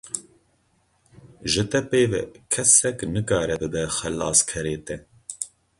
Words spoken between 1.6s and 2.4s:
te pê ve,